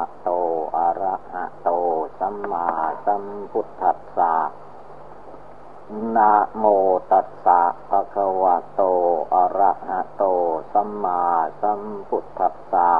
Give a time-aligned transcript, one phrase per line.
[0.00, 0.30] ะโต
[0.76, 1.70] อะระหะโต
[2.18, 2.66] สัมมา
[3.06, 4.34] สัมพุทธัสสะ
[6.16, 6.64] นะโม
[7.10, 8.82] ตัสสะภะคะวะโต
[9.34, 10.24] อะระหะโต
[10.72, 11.22] สัมมา
[11.60, 12.90] สัมพุทธัสสะ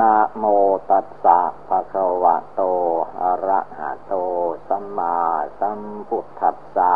[0.00, 0.44] นะโม
[0.90, 1.38] ตัสสะ
[1.68, 2.62] ภะคะวะโต
[3.20, 4.14] อะระหะโต
[4.68, 5.16] สัมมา
[5.60, 6.94] สัมพุทธัสสะ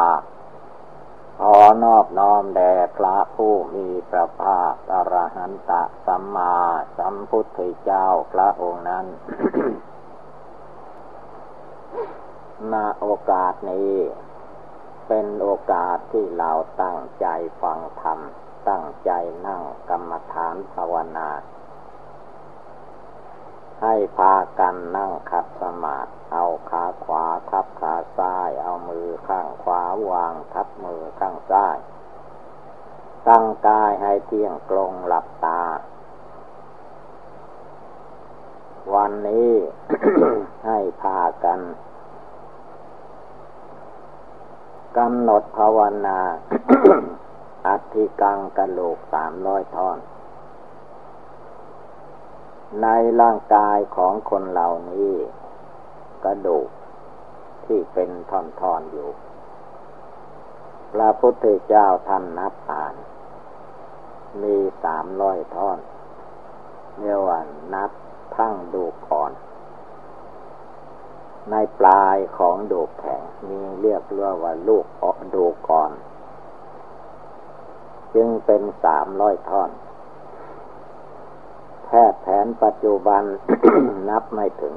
[1.41, 6.57] ขอนอบน้อมแด่พระผู้มีพระภาคอรหันตะสัมมา
[6.99, 9.07] สัมพุทธเจ้าพระองค์นั้น
[12.72, 13.94] ณโอกาสนี้
[15.08, 17.27] เป็นโอกาสที่เราตั้งใจ
[17.63, 18.18] ฟังธรรม
[18.68, 19.11] ตั้งใจ
[19.46, 21.29] นั่งกรรมฐานภาวนา
[23.82, 31.79] ให้พากันนั่งขัดสมาธิเอาขาขวาทับขาซ้าย เอามือข้างขวาวางทับมือข้างซ้าย
[33.28, 35.62] ตั้งกายให้เที่ยงตรงหลับตา
[38.94, 39.52] วันนี้
[40.66, 41.60] ให้พากัน
[44.97, 46.20] กำหนดภาวนา
[47.66, 49.98] อธิกังกะโหลกสามร้อยท่อน
[52.82, 52.88] ใน
[53.20, 55.14] ร่างกายของคนเหล่านี้
[56.24, 56.69] กระดูก
[57.64, 59.10] ที่เป็นท่อนๆอยู่
[60.92, 62.94] พระพุทธเจ้าท่านนับอ่าน
[64.42, 65.78] มีสามร้อยท่อน
[66.98, 67.41] เรียกว่า
[67.74, 67.91] นับ
[68.36, 69.32] ทั้งดูก่อน
[71.50, 75.91] ในปลายของดูแข็งมีเรียกเรียกว่าลูกออกดูก่อน
[78.14, 79.70] จึงเป็นสามร้อยท่อน
[81.86, 83.22] แพทย์แผนปัจจุบัน
[84.08, 84.74] นับไม่ถึง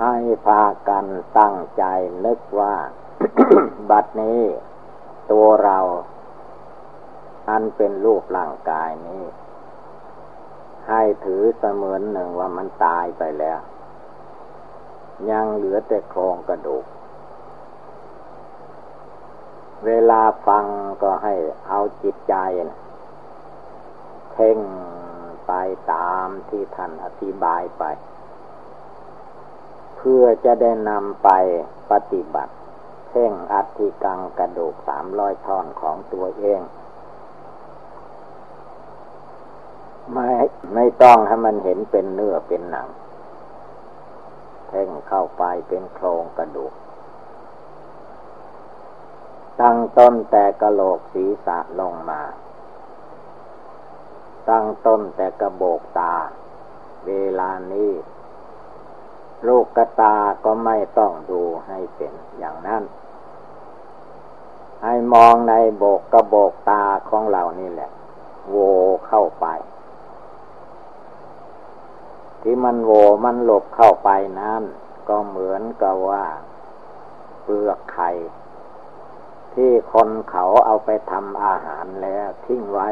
[0.00, 0.14] ให้
[0.46, 1.06] พากัน
[1.38, 1.84] ตั้งใจ
[2.24, 2.74] นึกว่า
[3.90, 4.40] บัดนี้
[5.30, 5.78] ตัวเรา
[7.48, 9.24] อันเป็นรูปร่างกายนี้
[10.88, 13.58] ให้ถือเสมือนหนึ่งว่ามันตายไปแล้ว
[15.30, 16.84] ยังเหลือแต่โครงกระดูก
[19.86, 20.64] เวลาฟัง
[21.02, 21.34] ก็ให้
[21.68, 22.34] เอาจิตใจ
[22.68, 22.78] นะ
[24.32, 24.58] เพ่ง
[25.46, 25.52] ไป
[25.92, 27.84] ตามที่ท่านอธิบายไป
[29.96, 31.30] เพื่อจะได้นำไป
[31.90, 32.52] ปฏิบัติ
[33.08, 36.60] เพ่งอัติกังกระดูกสามร้อยท่อนของตัวเอง
[40.12, 40.28] ไม่
[40.74, 42.88] ไม่ต้องให้มันเห็นเป็นเนื้อเป็นหนัง
[44.68, 46.72] เพ่งเข้าไปเป็นโครงกระดูก
[49.60, 52.22] ตั้งต้นแต่กระโหลกศีรษะลงมา
[54.50, 56.14] ตั้งต้นแต่กระโบกตา
[57.06, 57.92] เวลานี้
[59.48, 62.82] ลูกกระตาก็ไม่ต้องดูให้เป็นอย่างนั้น
[64.84, 67.90] ให้มองในโบกกระโบกตาของเรานี่แหละ
[68.50, 68.56] โว
[69.06, 69.46] เข้าไป
[72.42, 72.92] ที่มันโว
[73.24, 74.10] มันหลบเข้าไป
[74.40, 74.62] นั้น
[75.08, 76.24] ก็เหมือนกับว่า
[77.42, 78.10] เปลือกไข่
[79.54, 82.88] ที่คนเขาเอาไปทำอาหารแล้วทิ้งไว้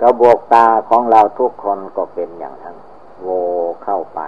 [0.00, 2.76] กระบอกตาของเราทุกคนก็เป็นอย่างนั้น
[3.22, 3.28] โว
[3.84, 4.20] เข้าไป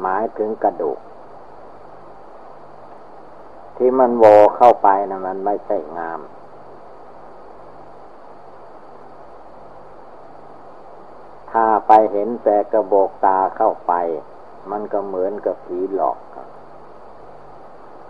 [0.00, 0.98] หมายถึงกระดูก
[3.76, 4.24] ที่มันโว
[4.56, 6.20] เข้าไปนะมันไม่ใช่งาม
[11.50, 13.92] ถ้าไปเห็นแต่กระบอกตาเข้าไป
[14.70, 16.18] มันก็เหมือนกับผีหลอก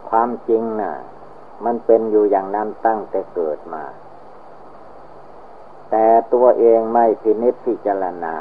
[0.09, 0.95] ความจริงนะ่ะ
[1.65, 3.85] มันเป็นอยู่อย่างนั้นตั้งแต่เกิดมา
[5.91, 8.35] แต่ตัวเองไม่พินิจพิจารณา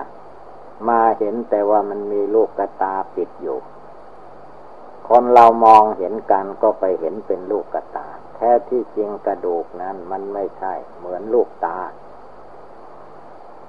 [0.87, 3.59] มาเห็นแต่ว่ามันมีลูกกระตาปิดอยู่
[5.07, 11.79] คนเรามองเห็นกันก็ไปเห็นเป็นลูกกระตา แท้ที่จริงกระดูกนั้นมันไม่ใช่เหมือนลูกตา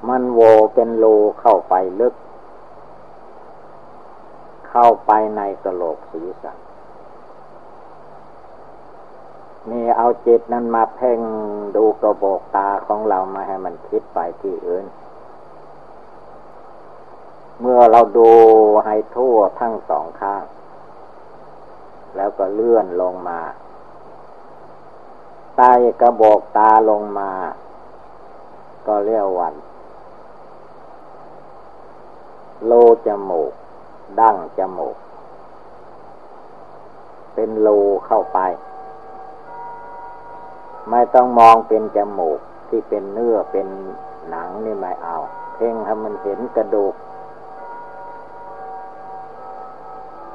[0.08, 0.40] มันโว
[0.74, 2.14] เป็นรูเข้าไปลึก
[4.70, 6.52] เข้าไปในกระโหลกศีรษะ
[9.70, 11.20] นี่เอาจิตนั้นมาเพ่ง
[11.76, 14.86] ดูกระบอกตาของเรามาให้มันคิดไปที่อื่น
[17.60, 18.30] เมื่อเราดู
[18.86, 20.44] ให้ทั่วทั้งสองข้าง
[22.16, 23.40] แล้วก็เลื่อนลงมา
[25.56, 27.30] ใต้กระบอกตาลงมา
[28.86, 29.54] ก็เรียกวัน
[32.66, 32.72] โล
[33.06, 33.52] จมูก
[34.20, 34.96] ดั้งจมูก
[37.34, 37.68] เป็นโล
[38.06, 38.38] เข้าไป
[40.90, 43.68] ไม่ต้องมองเป็นจมูกที่เป็นเนื้อเป็น
[44.30, 45.16] หนังนี่ไม่เอา
[45.54, 46.94] เพ่งให้มันเห็นกระดูก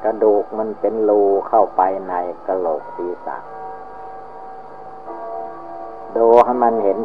[0.04, 2.14] กระดูกมันเป็นรูเข้าไปใน
[2.46, 3.36] กระโหลกศีรษะ
[6.16, 6.98] ดูให้มันเห็น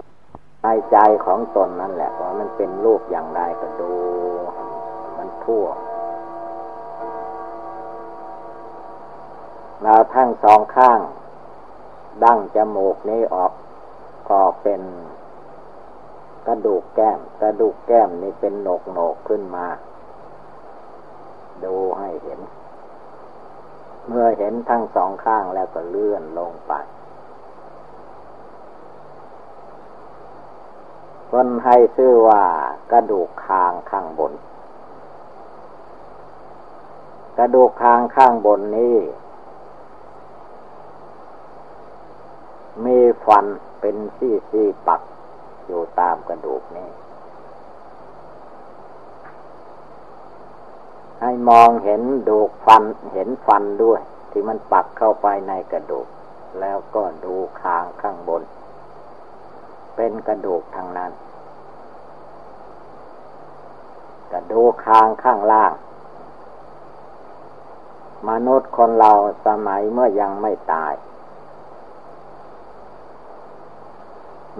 [0.64, 3.92] ในในใจของตนนั่นแหละว่ามันเป็นรูปอย่างไรก็ดู
[5.18, 5.66] มันทั่ว
[9.82, 11.00] เราทั้งสองข้าง
[12.24, 13.52] ดั้งจมูกนี้ออก
[14.30, 14.82] ก็เป็น
[16.48, 19.66] กระดูกแก้ม กระดูกแก้มนี่เป็นโหนกโหนกขึ้นมา
[21.64, 22.40] ดูให้เห็น
[24.08, 26.74] เมื่อเห็นทั้งสองข้างแล้วก็เลื่อนลงไป
[31.32, 32.44] คนให้ชื่อว่า
[32.92, 34.34] กระดูกคางข้างบน
[37.38, 38.98] กระดูกคางข้างบนนี้
[42.86, 43.46] มี ฟัน
[43.82, 45.02] เป็นซี่ซี่ปัก
[45.68, 46.90] อยู่ตามกระดูกนี้
[51.22, 52.84] ให้มองเห็นดูกฟัน
[53.14, 54.00] เห็นฟันด้วย
[54.32, 56.08] ที่มันปักเข้าไปในกระดูก
[56.60, 58.44] แล้วก็ดูคางข้างบน
[59.96, 61.12] เป็นกระดูกทางนั้น
[64.34, 65.74] กระดูกคางข้างล่าง
[68.30, 69.12] มนุษย์คนเรา
[69.46, 70.94] สมัยเมื่อยังไม่ตาย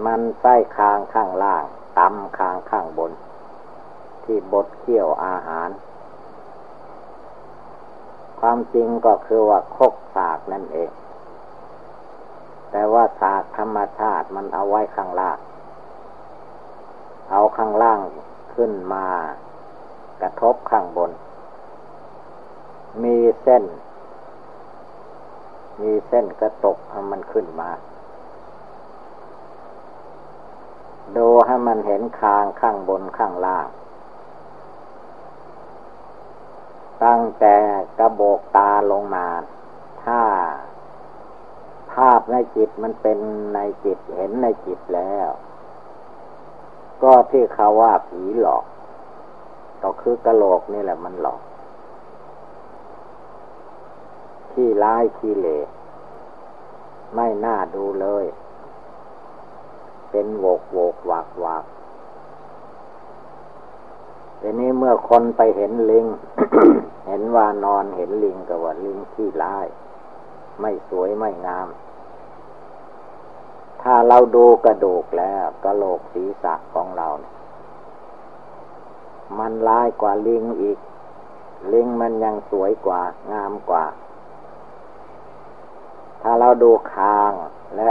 [0.04, 1.64] มันไส้คางข้างล่าง
[1.98, 3.12] ตำคางข้างบน
[4.24, 5.68] ที่บดเคี่ยวอาหาร
[8.40, 10.90] ความจริงก็คือว่าคกสากนั่นเอง
[12.70, 15.38] แต่ว่าสากธรรมชาติมันเอาไว้ข้างล่าง
[17.30, 18.00] เอาข้างล่าง
[18.54, 19.06] ขึ้นมา
[20.20, 21.10] กระทบข้างบน
[23.02, 23.64] มีเส้น
[25.82, 26.78] มีเส้นกระตก
[27.12, 27.70] มันขึ้นมา
[31.16, 33.68] ดูให้มันเห็นคางข้างบนข้างล่าง
[37.04, 37.56] ตั้งแต่
[37.98, 39.26] กระโบกตาลงมา
[40.04, 40.20] ถ้า
[41.92, 43.18] ภาพในจิตมันเป็น
[43.54, 45.28] ในจิตเห็นในจิตแล้ว
[47.02, 48.64] ก็ที่เขาว่าผีหลอก
[49.82, 51.42] ก็คือกระโหลกนี่แหละมันหลอก
[54.52, 55.48] ที่ร้ายที่เล
[57.14, 58.24] ไม่น่าดูเลย
[60.10, 61.64] เป็นโวกโวกวากวาก
[64.40, 66.06] ทีนี้เมื่อคนไปเห็นลิง
[67.06, 69.66] เห็นว่านอนเห็นลิงก็ว่าลิงที่ร้าย
[70.60, 71.68] ไม่สวยไม่งาม
[73.82, 77.34] ถ้าเราดูกระดูกแล้วกระโหลกศีรษะของเราเนี่ย
[79.38, 80.78] มันร้ายกว่าลิงอีก
[81.72, 83.02] ลิงมันยังสวยกว่า
[83.32, 83.84] งามกว่า
[86.22, 87.32] ถ้าเราดูคาง
[87.76, 87.90] และ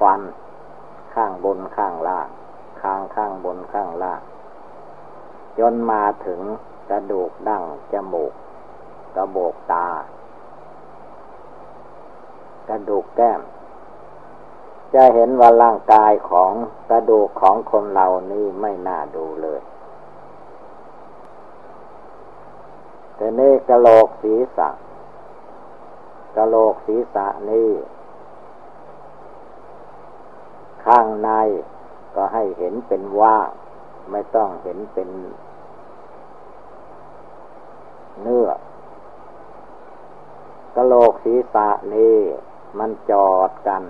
[0.00, 0.20] ฟัน
[1.14, 2.28] ข้างบนข้างล่าง
[2.80, 4.20] ข้างข้างบนข้างล่าง
[5.58, 6.40] จนมาถึง
[6.90, 7.62] กระดูกดั้ง
[7.92, 8.32] จมูก
[9.16, 9.88] กระโบกตา
[12.68, 13.40] กระดูกแก้ม
[14.94, 16.52] จะเห็นว่าร่างกายของ
[16.90, 19.60] กระดูกของคนเรานี่ไม่น่าดูเลย
[23.16, 24.68] แต่นี่กระโหลกศีรษะ
[26.36, 27.70] กระโหลกศีรษะนี่
[30.84, 31.30] ข้างใน
[32.14, 33.48] ก็ให้เห็นเป็นว่าง
[34.10, 35.08] ไม่ต้องเห็นเป็น
[38.22, 38.48] เนื้อ
[40.74, 42.18] กะโหลกศีรษะนี่
[42.78, 43.82] มันจอดกัน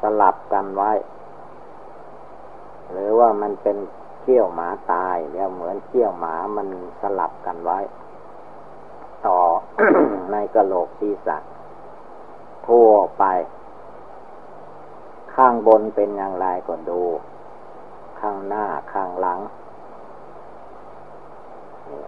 [0.00, 0.92] สลับกันไว้
[2.92, 3.76] หรือว่ามันเป็น
[4.20, 6.68] เขี้ยวหมาตายแล้วเหมือนเขี้ยวหมามัน
[7.00, 7.78] สลับกันไว้
[9.26, 9.38] ต่อ
[10.30, 11.36] ในกะโหลกศีรษะ
[12.66, 13.24] ทั่วไป
[15.34, 17.02] ข้างบนเป็นอย่างไรก็ดู
[18.20, 19.40] ข้างหน้าข้างหลัง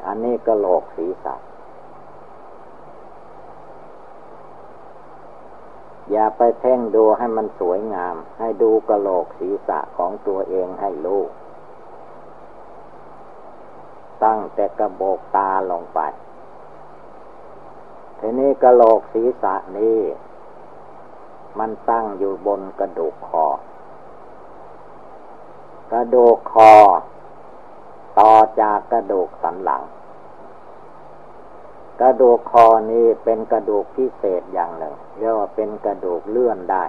[0.06, 1.34] อันนี้กระโหลกศีรษะ
[6.10, 11.22] อย่าไปเพ่งดูให้มันสวยงาม ให้ดูกระโหลกศีรษะของตัวเองให้รู้
[14.24, 16.00] ตั้งแต่กระโบกตาลงไป
[18.18, 19.98] ทีนี้กระโหลกศีรษะนี้
[21.58, 23.46] มันตั้งอยู่บนกระดูกคอ
[25.92, 26.72] กระดูกคอ
[28.18, 29.82] ต่อจากกระดูกสันหลัง
[32.00, 36.84] กระดูกคอนี้เป็นกระดูกพิเศษอย่างหนึ่งเรียกว่าเป็นกระดูกเลื่อนได้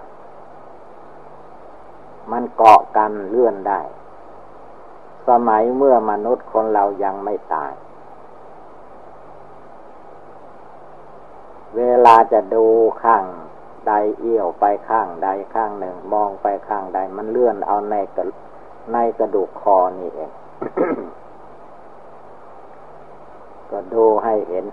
[2.31, 3.81] มันเกาะกันเลื่อนได้
[5.27, 7.73] สมัยเมื่อมนุษย์คนเรายังไม่ตาย
[11.77, 12.65] เวลาจะดู
[13.03, 13.23] ข้าง
[13.87, 18.23] ใดเอี้ยวไปข้างใดข้างหนึ่ง มองไปข้างใด มันเลื่อนเอาในกระ
[18.91, 20.31] ในกระดูกคอนี่เอง
[23.71, 24.65] ก็ดูให้เห็น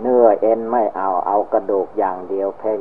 [0.00, 2.80] เนื้อเอ็นไม่เอาเอากระดูกอย่างเดียวเพ่ง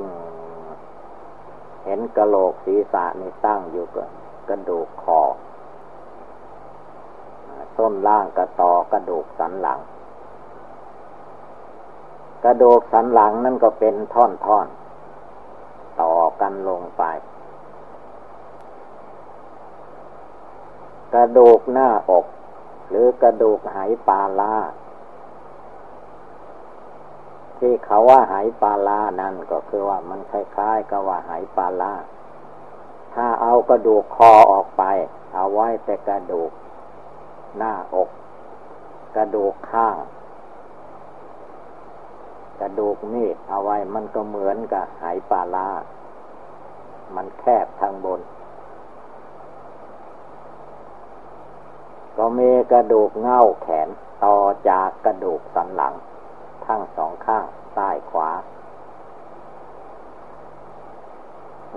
[1.85, 4.09] เห็นกระโหลกศีรษะนี่ตั้งอยู่กับ
[4.49, 5.21] กระดูกคอ
[7.75, 9.79] ส้นล่างกระต่อกระดูกสันหลัง
[12.43, 17.03] กระดูกสันหลังนั่นก็เป็นท่อนๆ ต่อกันลงไป
[21.13, 22.25] กระดูกหน้าอก
[22.89, 23.77] หรือกระดูกไห
[24.07, 24.55] ปลาลา
[27.59, 31.93] ที่เขาว่าไหปลาลานั่นก็คือว่ามันคล้ายๆกับว่าไหปลาลา
[33.13, 34.83] ถ้าเอากระดูกคอออกไป
[35.33, 36.51] เอาไว้แต่กระดูก
[37.57, 38.09] หน้าอก
[39.15, 39.95] กระดูกข้าง
[42.59, 45.69] กระดูกมีดเอาไว้มันก็เหมือนกับไหปลาลา
[47.15, 48.21] มันแคบทางบน
[52.17, 53.89] ก็มีกระดูกเง่าแขน
[54.25, 54.37] ต่อ
[54.69, 55.93] จากกระดูกสันหลัง
[56.65, 57.45] ทั้งสองข้าง
[57.75, 58.29] ซ้ายขวา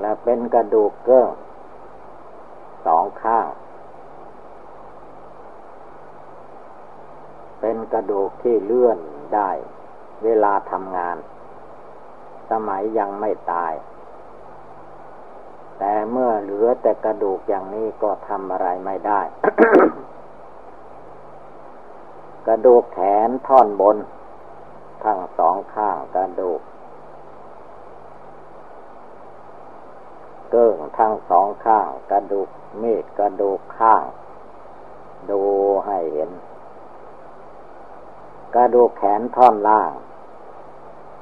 [0.01, 1.31] และเป็นกระดูกเกิ้ง
[2.87, 3.47] สองข้าง
[7.61, 8.99] เป็นกระดูกที่เลื่อน
[9.35, 9.51] ได้
[10.25, 11.17] เวลาทำงาน
[12.51, 13.73] สมัยยังไม่ตาย
[15.79, 19.21] แต่เมื่อเหลือแต่กระดูกอย่างนี้ก็ทำอะไรไม่ได้
[22.47, 23.97] กระดูกแขนท่อนบน
[25.05, 26.61] ทั้งสองข้างกระดูก
[30.51, 32.49] เกิ้งทั้งสองข้าง กระดูก
[32.79, 34.05] เมฆกระดูกข้าง
[35.31, 35.43] ดู
[35.87, 36.31] ให้เห็น
[38.55, 39.93] กระดูกแขนท่อนล่าง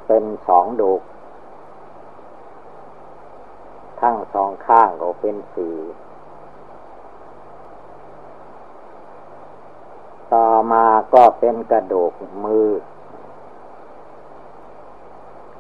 [0.08, 1.02] เป็นสองดูก
[4.00, 5.76] ทั้งสองข้างก็เป็นสี่
[10.32, 10.84] ต่อมา
[11.14, 12.12] ก็เป็นกระดูก
[12.44, 12.68] มือ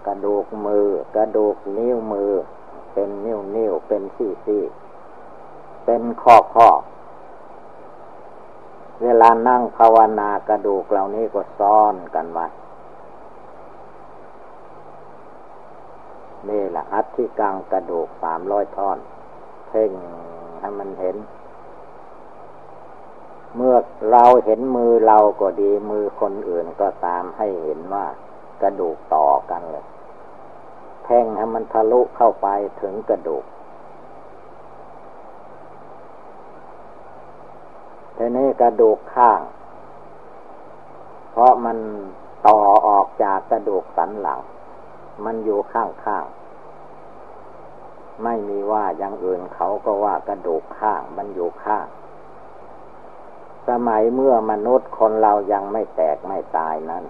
[0.06, 0.86] กระดูกมือ
[1.16, 2.32] กระดูกนิ้วมือ
[2.92, 4.62] เป็นนิ้วนิ้วเป็นซี่ซี่
[5.84, 6.68] เป็นข้อข้อ
[9.02, 12.46] เวลานั่งภาวนากระดูกเหล่านี้ก็ซ่อนกันไว้
[16.48, 18.98] นี่แหละอัฐิกังกระดูกสามร้อยท่อน
[19.68, 19.92] เพ่ง
[20.60, 21.16] ให้มันเห็น
[23.56, 23.76] เมื่อ
[24.10, 28.06] เราเห็นมือเราก็ดี มือคนอื่นก็ตามให้เห็นว่า
[28.62, 29.86] กระดูกต่อกันเลย
[31.04, 32.48] แพ่งให้มันทะลุเข้าไป
[32.80, 33.44] ถึงกระดูก
[38.16, 39.40] ทีนี้กระดูกข้าง
[41.32, 41.78] เพราะมัน
[42.46, 44.40] ต่อออกจากกระดูกสันหลัง
[45.24, 46.26] มันอยู่ข้างข้าง
[48.24, 51.86] ไม่มีว่าอย่างอื่นเขาก็ว่ากระดูกข้าง มันอยู่ข้าง
[53.68, 57.04] สมัยเมื่อมนุษย์คนเรายังไม่แตกไม่ตายนั้น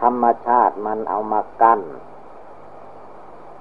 [0.00, 1.80] ธรรมชาติมันเอามากั้น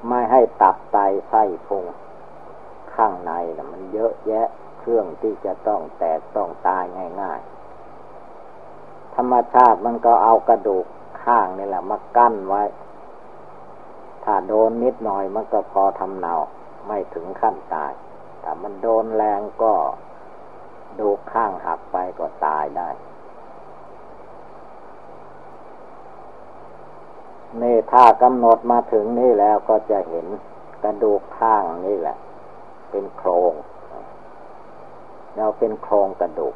[0.08, 0.98] ไม่ให้ตับไต
[1.29, 1.86] ไส้พุง
[2.94, 4.48] ข้างในนะมันเยอะแยะ
[4.79, 6.84] เครื่องที่จะต้องแตกต้องตาย
[7.22, 7.39] ง่าย
[8.27, 10.86] ๆ ธรรมชาติมันก็เอากระดูก
[11.27, 12.63] ข้างนี่แหละมากั้นไว้
[14.24, 16.34] ถ้าโดนนิดหน่อยมันก็พอทำเนา
[16.88, 17.91] ไม่ถึงขั้นตาย
[18.41, 19.74] แต่มันโดนแรงก็
[21.00, 22.89] ดูข้างหักไปก็ตายได้
[27.62, 30.27] นี่ถ้ากำหนดมาถึงนี่แล้วก็จะเห็น
[30.84, 32.17] กระดูกข้างนี่แหละ
[32.89, 33.53] เป็นโครง
[35.36, 36.55] เราเป็นโครงกระดูก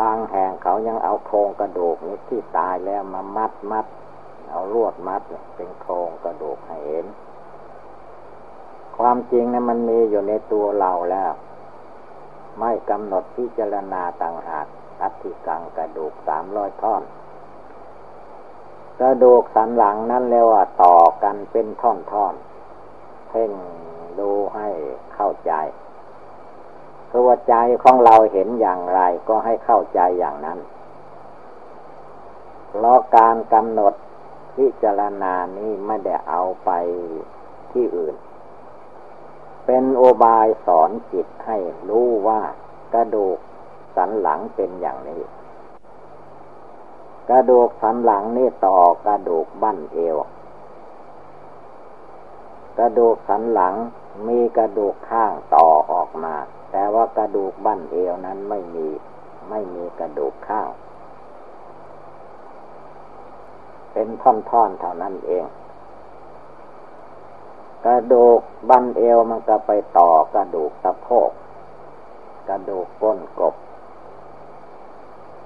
[0.00, 3.86] บางแห่งเขายังเอาโครงกระดูกนี้ที่ตายแล้วมามัดมัด
[4.50, 5.22] เอาลวดมัด
[5.56, 7.06] เป็นโครงกระดูกให้เห็น
[8.98, 11.32] ความจริงนะมันมีอยู่ในตัวเราแล้ว
[12.58, 14.66] ไม่กำหนดพิจารณาต่างหาก
[15.02, 17.02] อัติกังกระดูกสามร้อยท่อน
[19.00, 23.52] กระดูกสันหลังนั่นเรียกว่าต่อกันเป็นท่อนๆเพ่ง
[24.18, 24.68] ดูให้
[25.14, 25.52] เข้าใจ
[27.18, 30.58] คือว่าใจของเราเห็นอย่างไรก็ให้เข้าใจอย่างนั้น
[32.70, 33.94] เพราะการกำหนด
[34.56, 36.70] พิจารณานี้ไม่ได้เอาไป
[37.72, 38.16] ที่อื่น
[39.66, 41.58] เป็นโอบายสอนจิตให้
[41.88, 42.40] รู้ว่า
[42.94, 43.38] กระดูก
[43.96, 45.22] สันหลังเป็นอย่างนี้
[47.30, 50.16] กระดูกสันหลังนี่ต่อกระดูกบั้นเอว
[52.78, 53.74] กระดูกสันหลัง
[54.28, 55.92] มีกระดูกข้างต่ออ
[56.24, 56.36] มา
[56.70, 58.86] แต่ว่ากระดูกบั้นเอวนั้นไม่มี
[59.50, 60.68] ไม่มีกระดูกข้าง
[63.92, 65.46] เป็นท่อนๆเท่านั้นเอง
[67.84, 71.30] กระดูกบั้นเอวมันก็ไปต่อกระดูกสะโพก
[72.48, 73.54] กระดูกก้นกบ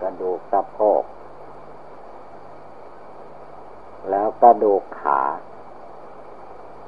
[0.02, 1.02] กระดูกสะโพก
[4.10, 5.20] แล้วกระดูกขา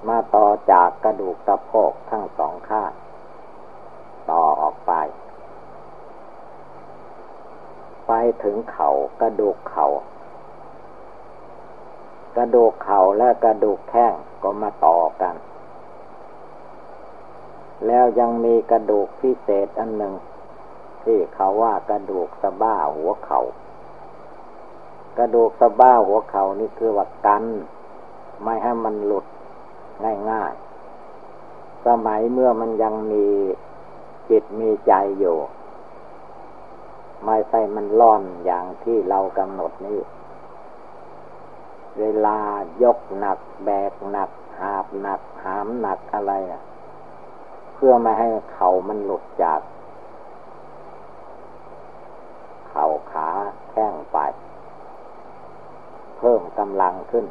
[0.09, 2.93] มาต่อจากกระดูกตะโพกทั้งสองข้าง
[4.31, 4.93] ต่อออกไป
[8.07, 8.12] ไป
[8.43, 8.89] ถึงเขา
[9.21, 9.87] กระดูกเขา
[12.37, 15.35] กระดูกเข่าและกระดูกแข้งก็มาต่อกัน
[17.87, 20.15] แล้วยังมีกระดูกพิเศษอันหนึ่ง
[21.05, 23.43] ที่เขาว่ากระดูกสะบ้าหัวเขา่า
[25.19, 27.45] กระดูกสะบ้าหัวเข่านี่คือว่ากัน
[28.43, 29.27] ไม่ให้มันหลุด
[30.31, 33.27] ง่ายๆ สมัยเมื่อมันยังมี
[34.29, 35.37] จิตมีใจอยู่
[37.27, 40.01] ไม่ใช่มันล่อนอย่างที่เรากำหนดนี่
[41.99, 42.39] เวลา
[42.83, 46.63] ยกหนัก แบกหนัก หาบหนัก หามหนักอะไรนะ่ะ
[47.75, 49.61] เพื่อไม่ให้เข่ามันหลุดจาก
[52.71, 53.29] เข่าขา
[53.71, 54.19] แข้งไป
[56.19, 57.27] เพิ่มกำลังขึ้น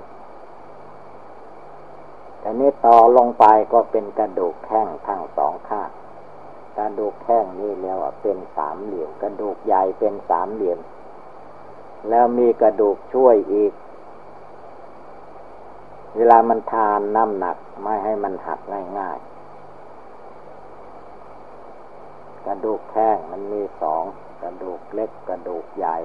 [2.40, 5.90] แต่นี้ต่อลงไปก็เป็นกระดูกแข้งทั้งสองข้าง
[6.82, 10.80] ระดูกแข้งนี่แล้วเป็นสามเหลี่ยมกระดูกใหญ่เป็นสามเหลี่ยม
[12.10, 13.74] แล้วมีกระดูกช่วยอีก
[16.16, 18.60] เวลามันทานน้ำหนักไม่ให้มันหัก
[19.00, 19.32] ง่ายๆ
[22.46, 24.04] กระดูกแข้งมันมีสอง
[24.42, 25.98] กระดูกเล็กกระดูกใหญ่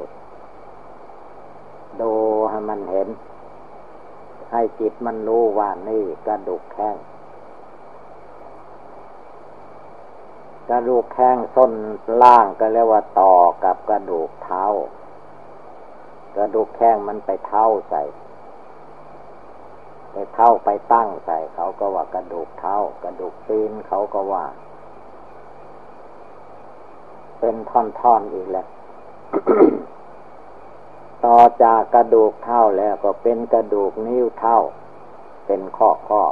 [2.00, 2.12] ดู
[2.50, 3.08] ให้มันเห็น
[4.52, 6.96] ให้จิตมันรู้ว่านี่กระดูกแข้ง
[10.70, 11.72] กระดูกแข้งส้น
[12.22, 14.64] ล่างก็เรียกว่าต่อกับกระดูกเท้า
[16.36, 18.02] กระดูกแข้งมันไปเท้าใส่
[20.12, 24.46] ไปเท้าไปตั้งใส่เขาก็ว่ากระดูกเท้ากระดูกตีนเขาก็ว่า
[27.40, 28.66] เป็นท่อนๆอีกแล้ว
[31.24, 34.56] ต่อจากกระดูกเท้าแล้วก็เป็นกระดูกนิ้วเท้า
[35.46, 36.22] เป็นข้อข้อ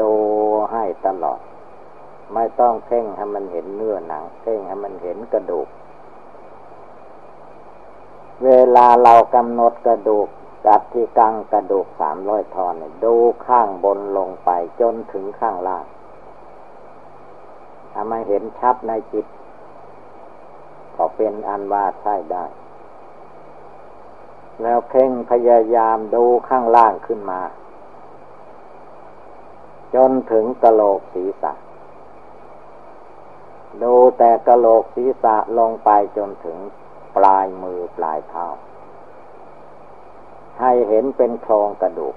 [0.00, 0.12] ดู
[0.72, 1.40] ให้ตลอด
[2.34, 5.68] ไม่ต้องเพ่งให้มันเห็นเนื้อหนัง เพ่งให้มันเห็นกระดูก
[8.44, 10.28] เวลาเรากำหนดกระดูก
[10.66, 13.14] จัดที่กลางกระดูกสามร้อยทอนดู
[13.46, 15.84] ข้างบนลงไปจนถึงข้างล่าง
[17.92, 19.26] ถ้ามาเห็นชัดในจิต
[20.96, 22.44] ก็เป็นอันว่าใช่ได้
[24.62, 27.40] แล้วเพ่งพยายามดูข้างล่างขึ้นมา
[29.94, 31.52] จนถึงกระโหลกศีรษะ
[33.82, 36.58] ดูแต่กระโหลกศีรษะลงไปจนถึง
[37.16, 38.46] ปลายมือปลายเท้า
[40.60, 42.16] ให้เห็นเป็นโครงกระดูก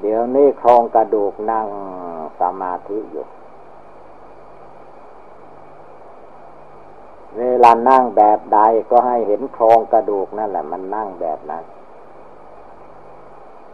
[0.00, 1.66] เดี๋ยวนี้โครงกระดูกนั่ง
[2.40, 3.26] สมาธิอยู่
[7.36, 8.58] เวลานั่งแบบใด
[8.90, 11.64] ก็ให้เห็นโครงกระดูกนั่นแหละ มันนั่งแบบนั้น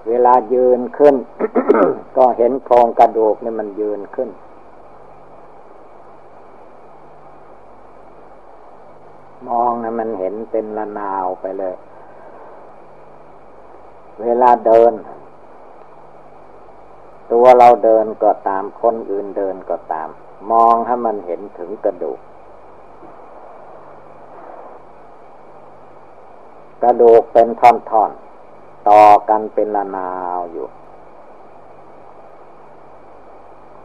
[0.08, 1.14] เวลายืนขึ้น
[2.16, 4.28] ก็เห็นโครงกระดูกนี่มันยืนขึ้น
[9.48, 11.76] มองนะมันเห็นเป็นละนาวไปเลย
[14.22, 14.92] เวลาเดิน
[17.32, 20.08] ตัวเราเดินก็ตามคนอื่นเดินก็ตาม
[20.50, 22.20] มองให้มันเห็นถึงกระดูก
[26.82, 30.66] กระดูกเป็นท่อนๆ ต่อกันเป็นละนาวอยู่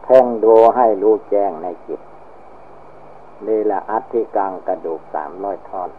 [0.02, 2.00] เพ่งดูให้รู้แจ้งในจิต
[3.48, 5.90] นี่แหละอัฐิกังกระดูกสามร้อยท่อน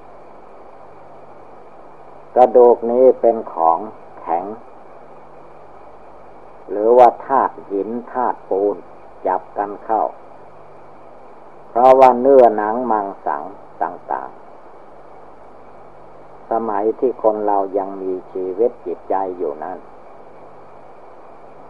[2.35, 3.79] กระดูกนี้เป็นของ
[4.19, 4.45] แข็ง
[6.69, 8.75] หรือว่าธาตุหินธาตุปูน
[9.27, 10.03] จับกันเข้า
[11.69, 13.43] เพราะว่าเนื้อหนังมังสัง
[13.81, 19.77] ต่างๆ สมัยที่คนเรายังมีชีวิตจิตใจอยู่นั้น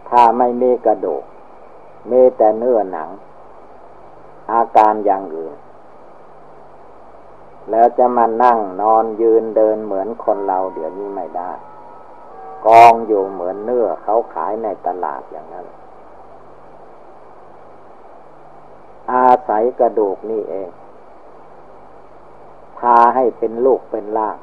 [0.08, 1.24] ถ้าไม่มีกระดูก
[2.10, 3.10] มีแต่เนื้อหนัง
[4.52, 5.54] อาการอย่างอื่น
[7.70, 11.50] แล้วจะมานั่งนอนยืนเดินเหมือนคนเราเดี๋ยวนี้ไม่ได้
[12.66, 15.66] กองอยู่เหมือนเนื้อเขาขายในตลาดอย่างนั้น
[19.10, 20.70] อาศัยกระดูกนี่เอง
[22.78, 24.36] พาให้เป็นลูกเป็นล่าง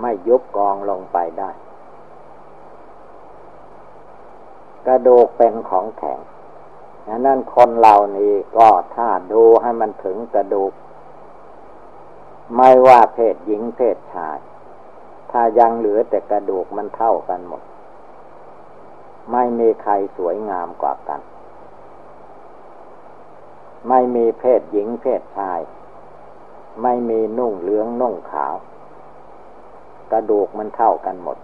[0.00, 1.50] ไม่ยุบกองลงไปได้
[4.86, 6.18] กระดูกเป็นของแข็ง
[7.06, 10.72] ดังนั้นคนเหล่านี้ก็ถ้าดูให้มันถึงกระดูก
[12.56, 14.38] ไม่ว่าเพศหญิงเพศชาย
[15.30, 17.62] ถ้ายังเหลือแต่กระดูกมันเท่ากันหมด
[19.32, 21.20] ไม่มีใครสวยงามกว่ากัน
[23.88, 25.60] ไม่มีเพศหญิงเพศชาย
[26.82, 28.54] ไม่มีนุ่งเหลืองนุ่งขาว
[30.12, 31.38] กระดูกมันเท่ากันหมด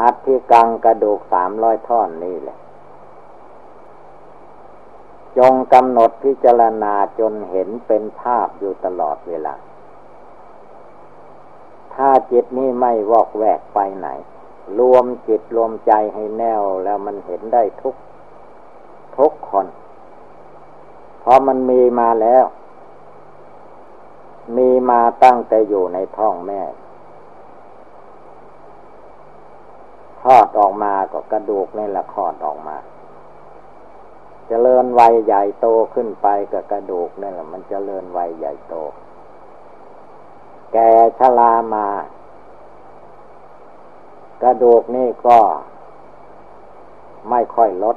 [0.00, 2.58] อัฐิกังกระดูกสามร้อยท่อนนี่แหละ
[5.38, 9.54] จงกำหนดพิจารณาจนเห็นเป็นภาพอยู่ตลอดเวลา
[11.94, 14.08] ถ้าจิตนี้ไม่วอกแวกไปไหน
[14.78, 17.94] รวมจิตรวมใจให้แน่วแล้วมันเห็นได้ทุก
[19.18, 19.66] ทุกคน
[21.20, 22.44] เพราะมันมีมาแล้ว
[24.56, 26.62] มีมาตั้งแต่อยู่ในท้องแม่
[30.20, 32.76] คลอดออกมาก็กระดูกนี่แหละคลอดออกมา
[34.44, 38.74] จเจริญวัยใหญ่โตขึ้นไปกับกระดูกนี่แหละมันจเจริญวัยใหญ่โต
[40.72, 41.86] แก่ชรามา
[44.42, 45.38] กระดูกนี่ก็
[47.30, 47.96] ไม่ค่อยลด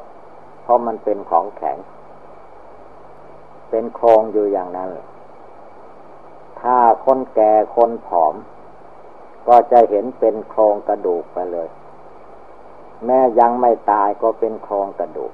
[0.61, 1.77] เพราะมันเป็นของแข็ง
[3.69, 4.89] เป็นโครงอยู่อย่างนั้น
[6.61, 8.33] ถ้าคนแก่คนผอม
[9.47, 11.69] ก็จะเห็นเป็นโครงกระดูกไปเลย
[13.05, 15.33] แม้ยังไม่ตายก็เป็นโครงกระดูก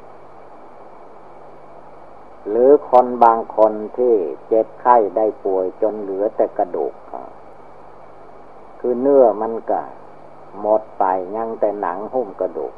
[2.49, 4.13] หรือคนบางคนที่
[4.47, 6.93] เจ็บไข้ได้ป่วยจนเหลือแต่กระดูก
[8.79, 9.81] คือเนื้อมันก็
[10.59, 11.03] หมดไป
[11.35, 12.73] ยังแต่หนังหุ้มกระดูก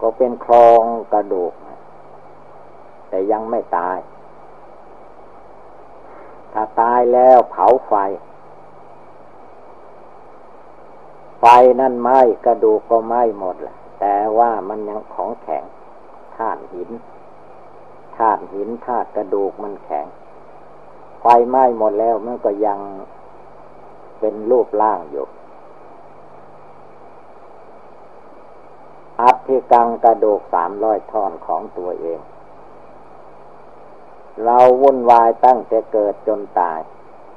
[0.00, 1.52] ก็เป็นโครงกระดูก
[3.08, 3.98] แต่ยังไม่ตาย
[6.52, 7.92] ถ้าตายแล้วเผาไฟ
[11.40, 11.44] ไฟ
[11.80, 12.10] นั่นไหม
[12.46, 15.64] กระดูกก็ไหมหมดแหละแต่ว่ามันยังของแข็ง
[16.36, 20.06] ธาตุหินาตุหินธาตุกระดูกมันแข็ง
[21.20, 22.78] ไฟไหม้หมดแล้วมันก็ยัง
[24.20, 25.26] เป็นรูปร่างอยู่
[29.20, 32.20] อัฐิกังกระดูกสามร้อยท่อนของตัวเอง
[34.44, 36.80] เราวุ่นวายตั้งแต่เกิดจนตาย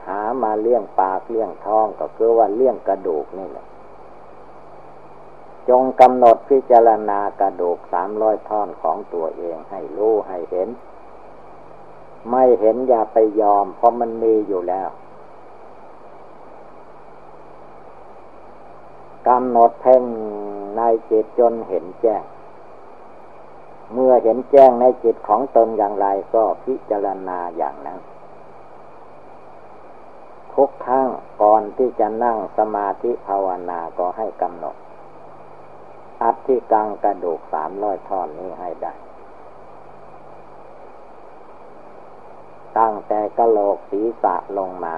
[0.08, 3.66] หามาเลี้ยงปากเลี้ยงท้องก็คือว่าเลี้ยงกระดูกนี่แหละ
[5.70, 10.70] จงกำหนดพิจารณากระดูกสามร้อยท่อนของตัวเองให้รู้ให้เห็น
[12.32, 14.90] ไม่เห็นอย่าไปยอม เพราะมันมีอยู่แล้ว
[19.28, 20.04] กำหนดเพ่ง
[20.78, 22.24] ในจิตจนเห็นแจ้ง
[23.94, 28.00] เมื่อเห็นแจ้งในจิตของตนอย่างไรก็พิจารณาอย่างนั้น
[30.54, 31.08] ทุกครั้ง
[31.42, 34.76] ก่อนที่จะนั่งสมาธิภาวนาก็ให้กำหนด
[36.22, 38.94] อัดที่กังกระดูกสามร้อยท่อนนี้ให้ได้
[42.78, 44.96] ตั้งแต่กระโหลกศีรษะลงมา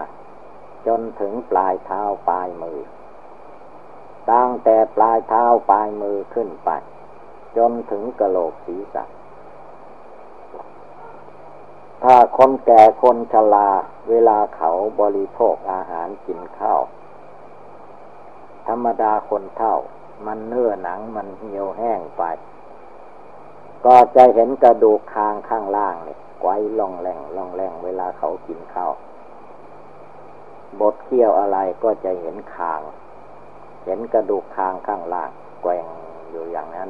[0.87, 2.79] จนถึงปลายเท้าปลายมือ
[4.31, 6.69] ตั้งแต่ปลายเท้าปลายมือขึ้นไป
[7.57, 9.03] จนถึงกระโหลกศีรษะ
[12.03, 13.69] ถ้าคนแก่คนชรา
[14.09, 16.81] เวลาเขาบริโภคอาหารกินข้าว
[18.67, 19.77] ธรรมดาคนเท่า
[20.25, 22.23] มันเนื้อหนังมันเหี่ยวแห้งไป
[23.85, 26.49] ก็จะเห็นกระดูกคางข้างล่างเนี่ยไกว
[26.79, 28.91] ล่องแรงล่องแรงเวลาเขากินข้าว
[30.79, 32.81] บดเคี้ยวอะไรก็จะเห็นคาง
[33.85, 35.29] เห็นกระดูกคางข้างล่าง
[35.61, 35.85] แกว่ง
[36.31, 36.89] อยู่อย่างนั้น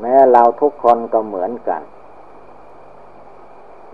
[0.00, 1.82] แม้เราทุกคนก็เหมือนกัน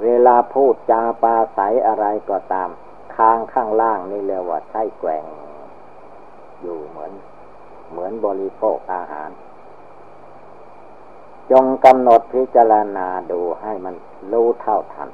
[0.03, 2.71] เวลาพูดจาปาใสอะไรก็ตาม
[3.17, 5.25] คางข้างล่างนี่เรียกว่าใช่แกว่ง
[6.67, 7.13] อยู่เหมือน
[7.91, 9.31] เหมือนบริโภคอาหาร
[11.51, 13.95] จงกำหนดพิจารณาดูให้มัน
[14.33, 15.11] รู้เท่าทัน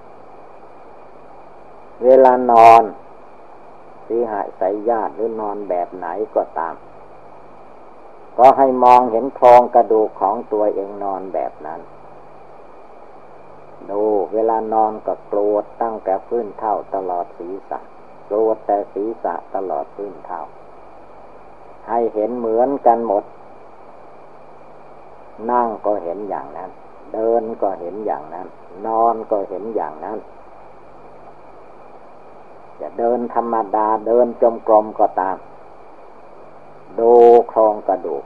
[2.04, 2.82] เวลานอน
[4.06, 6.74] สีหายสายญาติหรือนอนแบบไหนก็ตาม
[8.38, 11.80] ก็ให้มองเห็นโครงกระดูกของตัวเองนอนแบบนั้น
[13.90, 17.78] ดูเวลานอนก็โกรธตั้งแต่พื้นเท่าตลอดศีรษะ
[18.26, 20.42] โกรธแต่ศีรษะตลอดพื้นเท่า
[21.88, 23.24] ให้เห็นเหมือนกันหมด
[25.50, 26.70] นั่งก็เห็นอย่างนั้น
[27.14, 28.46] เดินก็เห็นอย่างนั้น
[28.86, 30.18] นอนก็เห็นอย่างนั้น
[32.80, 35.36] จะเดินธรรมดาเดินจมกรมก็ตาม
[37.00, 37.12] ดู
[37.52, 38.24] คลองกระดูก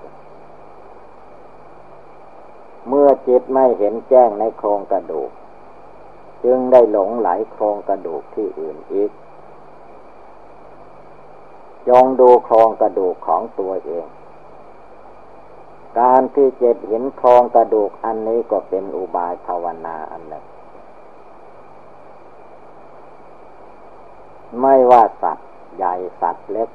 [2.88, 5.31] เมื่อจิตไม่เห็นแจ้งในโครงกระดูก
[6.45, 9.11] จึงได้หลงไหลโครงกระดูกที่อื่นอีก
[11.88, 14.07] จงดูโครงกระดูกของตัวเอง
[15.99, 20.44] การที่เจ็ดเห็นโครงกระดูกอันนี้ก็เป็นอุบายภาวนาอันหนึ่ง
[24.61, 26.70] ไม่ว่าสัตว์ใหญ่สัตว์เล็ก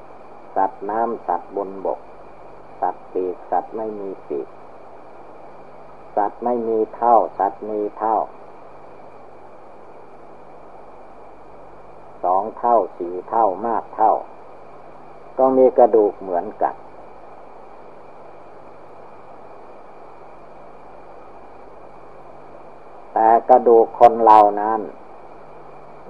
[0.56, 2.00] สัตว์น้ำสัตว์บนบก
[2.82, 4.48] สัตว์ปีกสัตว์ไม่มีปีก
[6.16, 8.18] สัตว์ไม่มีเท่า สัตว์มีเท่า
[12.24, 14.14] สองเท่าสี่เท่ามากเท่า
[15.44, 16.76] ก็มีกระดูกเหมือนกัน
[23.14, 24.80] แต่กระดูกคนเรานั้น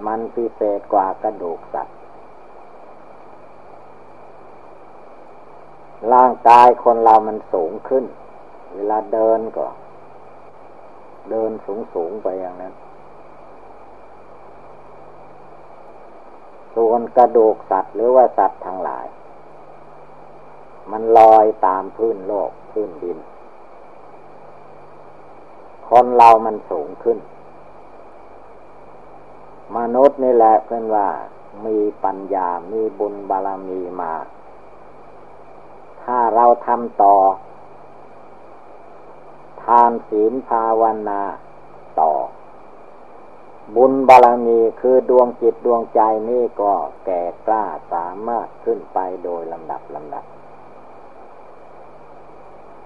[0.06, 1.96] มันพิเศษกว่ากระดูกสัตว์
[6.13, 8.06] ร่างกายคนเรามันสูงขึ้น
[8.74, 9.67] เวลาเดินก็
[11.30, 12.74] เดินสูงสูงไปอย่างนั้น
[16.76, 19.08] ส่วนกระดูกสัตว์หรือว่าสัตว์ทั้งหลาย
[20.91, 23.17] มันลอยตามพื้นโลกพื้นดิน
[25.89, 27.17] คนเรามันสูงขึ้น
[29.78, 31.08] มนุษย์นี่แหละเพื่อนว่า
[31.65, 34.13] มีปัญญา มีบุญบารมีมา
[36.04, 37.15] ถ้าเราทำต่อ
[39.63, 41.22] ทานศีลภาวนา
[42.00, 42.12] ต่อ
[43.76, 46.74] บุญบารมีคือดวงจิตดวงใจนี่ก็
[47.06, 47.63] แก่กล้า
[47.94, 50.26] สามารถขึ้นไปโดยลำดับลำดับ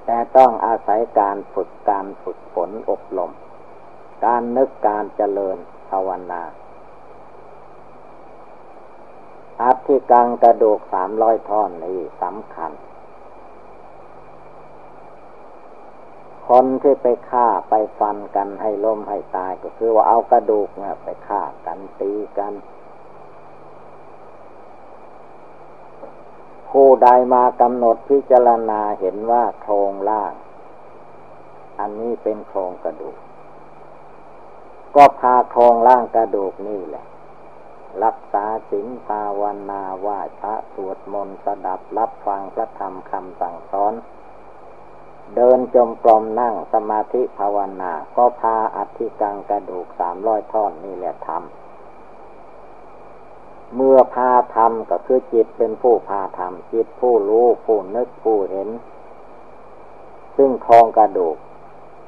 [0.06, 3.32] แต่ต้องอาศัยการฝึกการฝึกฝนอบรม
[4.26, 5.58] การนึกการเจริญ
[5.90, 6.44] ภาวนา
[9.62, 12.72] อัธิกังกระดูกสามร้อยท่อนนี้สำคัญ
[16.50, 22.54] คนที่ไปฆ่าไปฟันกันให้ล้มให้ตายก็คือว่าเอากระดูกเนี่ยไปฆ่ากันตีกัน
[26.80, 30.34] ผู้ใดมากำหนดพิจารณาเห็นว่าโครงล่าง
[31.80, 33.18] อันนี้เป็นโครงกระดูก
[34.96, 37.06] ก็พาโครงล่างกระดูกนี่แหละ
[38.04, 43.94] รักษาสิงภาวนาไหว้พระสวดมนต์สดับรับฟังพระธรรมคำสั่งสอน
[45.36, 51.65] เดินจมกรมนั่งสมาธิภาวนา ก็พาอธิกังกระดูกสามร้อยท่อนนี่แหละทำ
[53.76, 58.70] เมื่อพาทำก็คือจิตเป็นผู้พาทำจิตผู้รู้ผู้นึกผู้เห็น
[60.38, 61.38] ซึ่งคลองกระดูก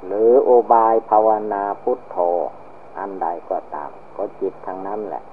[0.05, 2.17] หรือโอบายภาวนาพุทโธ
[2.97, 5.23] อันใดก็ตาม ก็จิตทางนั้นแหละ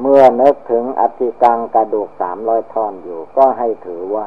[0.00, 4.26] เมื่อนึกถึงอธิกังกระดูกสามร้อยท่อนอยู่ก็ให้ถือว่า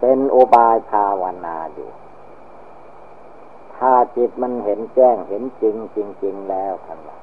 [0.00, 1.90] เป็นอบายภาวนาอยู่
[3.76, 7.18] ถ้าจิตมันเห็นแจ้งเห็นจริงจริง ๆ แล้วท่านว่า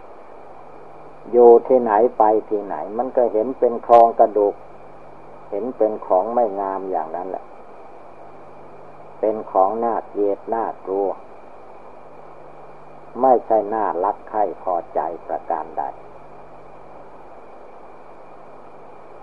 [1.31, 4.55] อยู่ที่ไหนไปที่ไหน มันก็เห็นเป็นคลองกระดูก
[5.49, 7.45] เห็นเป็นของไม่งามอย่างนั้นแหละ
[9.19, 11.09] เป็นของน่าเกลียดน่ากลัว
[13.21, 15.83] ไม่ใช่น่ารักใคร่พอใจประการใด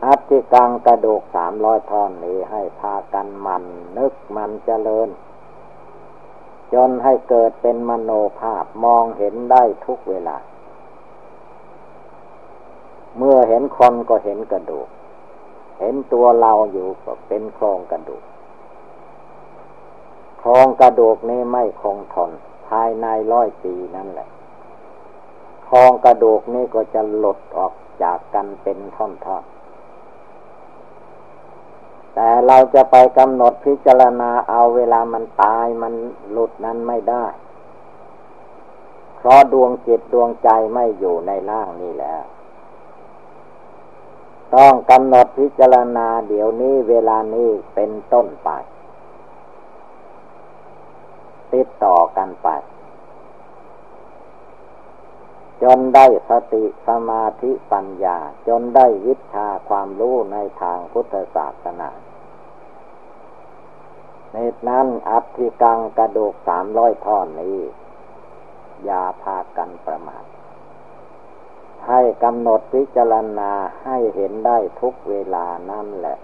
[0.05, 3.65] อัติกังกระดูกสามร้อยท่อนนี้ให้พากันมัน
[3.99, 5.09] นึกมันเจริญ
[6.75, 8.11] จนให้เกิดเป็นมโน
[8.41, 10.37] ภาพมองเห็นได้ทุกเวลา
[13.19, 14.89] เมื่อเห็นคนก็เห็นกระดูก
[15.81, 18.25] เห็นตัวเราอยู่ก็เป็นโครงกระดูก
[20.39, 22.31] โครงกระดูกนี้ไม่คงทน
[22.69, 24.29] ภายในร้อยปีนั่นแหละ
[25.65, 29.61] โครงกระดูกนี้ก็จะหลุดออกจากกันเป็นท่อนๆ
[32.15, 35.95] แต่เราจะไปกำหนดพิจารณาเอาเวลามันตายมัน
[36.31, 37.25] หลุดนั้นไม่ได้
[39.17, 42.25] เพราะดวงจิตดวงใจไม่อยู่ในร่างนี้แล้ว
[44.55, 48.51] ต้องกำหนดพิจารณาเดี๋ยวนี้เวลานี้เป็นต้นไป
[51.53, 52.49] ติดต่อกันไป
[55.63, 61.91] จนได้สติสมาธิปัญญา จนได้วิชาความรู้ในทางพุทธศาสนา
[64.33, 64.37] ใน
[64.69, 67.59] นั้นอัฐิกังกระดูกสามร้อยท่อนนี้
[68.85, 70.25] อย่าพากันประมาท
[71.89, 73.53] ให้กำหนดพิจารณา
[73.85, 76.19] ให้เห็นได้ทุกเวลานั่นแหละ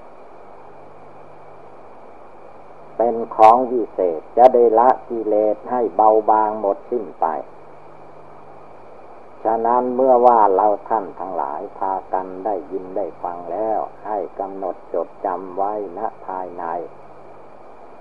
[2.97, 7.27] เป็นของวิเศษจะได้ละกิเลสให้เบาบางหมดสิ้นไป
[9.45, 16.65] ฉะนั้นเมื่อว่าเราท่านทั้งหลายพากันได้ยินได้ฟังแล้ว ให้กำหนดจดจำไว้ณภายใน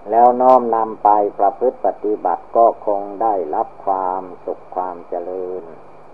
[0.10, 5.64] แล้วน้อมนำไปประพฤติปฏิบัติก็คงได้รับความสุขความเจริญ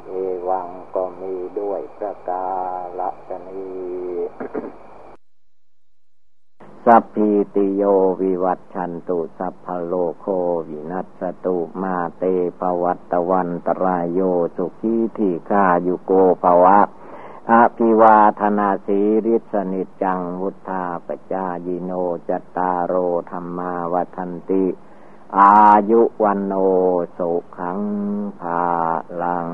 [0.07, 0.11] เอ
[0.49, 2.45] วังก็มีด้วยประกา
[3.29, 3.65] ศนี
[6.85, 7.83] สัพพิติโย
[8.21, 10.25] วิวัตชันตุสัพพโลโค
[10.67, 12.23] วินัสตุมาเต
[12.59, 14.19] ปวัตตวันตรายโย
[14.55, 16.11] สุขีทีฆายุโก
[16.43, 16.79] ภวะ
[17.51, 21.91] อภิวาธนาสีริสนิจังวุธาปจายิโน
[22.29, 22.93] จตารโร
[23.31, 24.65] ธรรมาวันติ
[25.39, 25.55] อา
[25.89, 26.53] ยุวันโน
[27.17, 27.79] สุขัง
[28.39, 28.63] ภา
[29.21, 29.49] ลัง